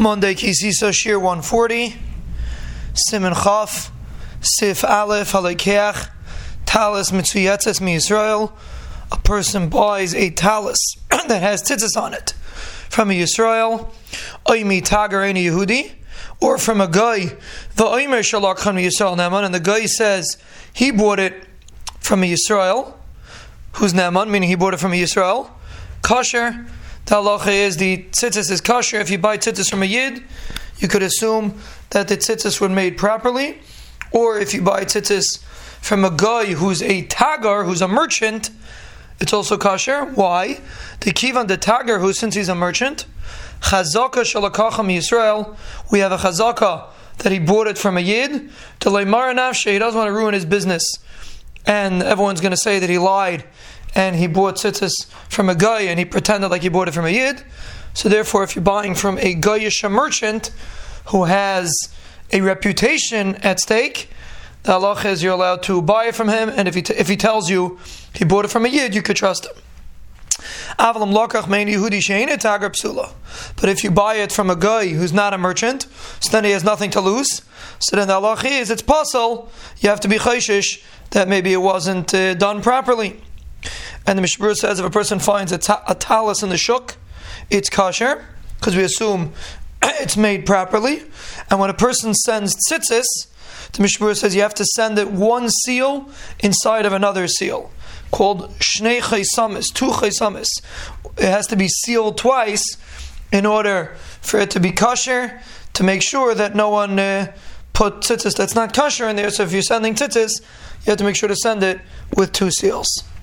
[0.00, 1.94] Monday Kisisa Shir 140,
[2.94, 3.92] Siman Chaf,
[4.40, 6.08] Sif Aleph Halekeach,
[6.64, 8.50] Talis Mitzuyetzes Mi Yisrael.
[9.12, 10.78] A person buys a talis
[11.10, 12.30] that has tzitzis on it
[12.88, 13.92] from a Yisrael,
[14.46, 15.92] Oimi Tagar Yehudi,
[16.40, 17.26] or from a guy,
[17.76, 20.38] the Oimer Shalak Yisrael Neman, and the guy says
[20.72, 21.44] he bought it
[21.98, 22.94] from a Yisrael,
[23.72, 25.50] who's Neman, meaning he bought it from a Yisrael,
[26.00, 26.66] kosher.
[27.10, 29.00] The halacha is the tzitzis is kosher.
[29.00, 30.22] If you buy tzitzis from a yid,
[30.78, 31.58] you could assume
[31.90, 33.58] that the tzitzis were made properly.
[34.12, 35.42] Or if you buy tzitzis
[35.80, 38.50] from a guy who's a tagar, who's a merchant,
[39.18, 40.04] it's also kosher.
[40.04, 40.60] Why?
[41.00, 43.06] The kivan the tagar, who since he's a merchant,
[43.60, 45.56] chazaka shalakacham Yisrael,
[45.90, 48.50] we have a chazaka that he bought it from a yid.
[48.78, 50.84] To leimar nafshe, he doesn't want to ruin his business,
[51.66, 53.42] and everyone's going to say that he lied
[53.94, 57.06] and he bought tzitzis from a guy and he pretended like he bought it from
[57.06, 57.42] a yid.
[57.94, 60.50] So therefore, if you're buying from a guyish merchant
[61.06, 61.72] who has
[62.32, 64.08] a reputation at stake,
[64.62, 67.08] the halach is you're allowed to buy it from him, and if he t- if
[67.08, 67.78] he tells you
[68.14, 69.52] he bought it from a yid, you could trust him.
[73.56, 75.86] But if you buy it from a guy who's not a merchant,
[76.20, 77.42] so then he has nothing to lose.
[77.78, 81.58] So then the halach is it's possible you have to be chayshish that maybe it
[81.58, 83.20] wasn't uh, done properly.
[84.06, 86.96] And the Mishmur says if a person finds a, ta- a talus in the shuk,
[87.50, 88.24] it's kosher,
[88.58, 89.32] because we assume
[89.82, 91.02] it's made properly.
[91.50, 93.04] And when a person sends tzitzis,
[93.72, 97.70] the Mishmur says you have to send it one seal inside of another seal,
[98.10, 100.48] called shnei chaysamis, two chaysamis.
[101.16, 102.76] It has to be sealed twice
[103.32, 105.40] in order for it to be kosher,
[105.74, 107.32] to make sure that no one uh,
[107.72, 109.30] put tzitzis that's not kosher in there.
[109.30, 110.40] So if you're sending tzitzis,
[110.84, 111.80] you have to make sure to send it
[112.16, 113.04] with two seals.